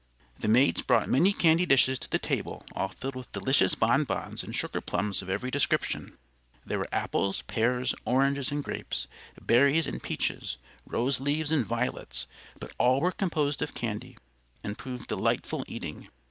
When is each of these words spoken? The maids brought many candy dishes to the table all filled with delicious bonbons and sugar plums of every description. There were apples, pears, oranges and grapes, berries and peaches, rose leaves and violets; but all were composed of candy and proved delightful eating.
The 0.39 0.47
maids 0.47 0.81
brought 0.81 1.09
many 1.09 1.31
candy 1.31 1.63
dishes 1.67 1.99
to 1.99 2.09
the 2.09 2.17
table 2.17 2.63
all 2.71 2.87
filled 2.87 3.13
with 3.13 3.31
delicious 3.33 3.75
bonbons 3.75 4.43
and 4.43 4.55
sugar 4.55 4.81
plums 4.81 5.21
of 5.21 5.29
every 5.29 5.51
description. 5.51 6.17
There 6.65 6.79
were 6.79 6.87
apples, 6.91 7.43
pears, 7.43 7.93
oranges 8.03 8.49
and 8.51 8.63
grapes, 8.63 9.05
berries 9.39 9.85
and 9.85 10.01
peaches, 10.01 10.57
rose 10.87 11.19
leaves 11.19 11.51
and 11.51 11.63
violets; 11.67 12.25
but 12.59 12.73
all 12.79 12.99
were 12.99 13.11
composed 13.11 13.61
of 13.61 13.75
candy 13.75 14.17
and 14.63 14.75
proved 14.75 15.05
delightful 15.07 15.63
eating. 15.67 16.07